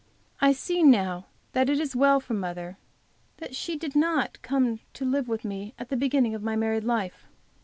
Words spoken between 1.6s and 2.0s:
it is